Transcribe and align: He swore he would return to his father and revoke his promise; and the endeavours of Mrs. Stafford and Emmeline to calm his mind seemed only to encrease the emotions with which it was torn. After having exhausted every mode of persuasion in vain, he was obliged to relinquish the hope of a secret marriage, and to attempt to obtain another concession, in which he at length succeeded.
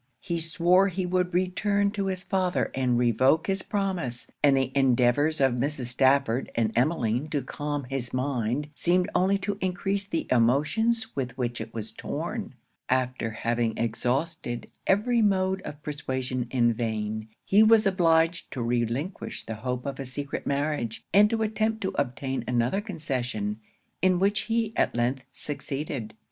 He 0.21 0.39
swore 0.39 0.87
he 0.87 1.05
would 1.05 1.31
return 1.31 1.91
to 1.91 2.07
his 2.07 2.23
father 2.23 2.71
and 2.73 2.97
revoke 2.97 3.45
his 3.45 3.61
promise; 3.61 4.25
and 4.41 4.57
the 4.57 4.71
endeavours 4.73 5.39
of 5.39 5.53
Mrs. 5.57 5.89
Stafford 5.89 6.49
and 6.55 6.71
Emmeline 6.75 7.27
to 7.29 7.43
calm 7.43 7.83
his 7.83 8.11
mind 8.11 8.69
seemed 8.73 9.11
only 9.13 9.37
to 9.37 9.59
encrease 9.61 10.05
the 10.07 10.25
emotions 10.31 11.15
with 11.15 11.37
which 11.37 11.61
it 11.61 11.71
was 11.71 11.91
torn. 11.91 12.55
After 12.89 13.29
having 13.29 13.77
exhausted 13.77 14.71
every 14.87 15.21
mode 15.21 15.61
of 15.61 15.83
persuasion 15.83 16.47
in 16.49 16.73
vain, 16.73 17.27
he 17.45 17.61
was 17.61 17.85
obliged 17.85 18.49
to 18.53 18.63
relinquish 18.63 19.45
the 19.45 19.53
hope 19.53 19.85
of 19.85 19.99
a 19.99 20.05
secret 20.05 20.47
marriage, 20.47 21.05
and 21.13 21.29
to 21.29 21.43
attempt 21.43 21.79
to 21.81 21.93
obtain 21.93 22.43
another 22.47 22.81
concession, 22.81 23.59
in 24.01 24.17
which 24.17 24.45
he 24.49 24.73
at 24.75 24.95
length 24.95 25.21
succeeded. 25.31 26.15